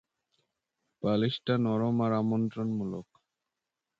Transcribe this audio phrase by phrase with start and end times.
[1.03, 3.07] বালিশটা নরম আর আমন্ত্রণমূলক।